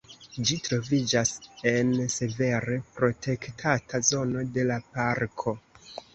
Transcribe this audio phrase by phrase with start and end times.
[0.49, 1.33] Ĝi troviĝas
[1.71, 5.57] en severe protektata zono de la parko.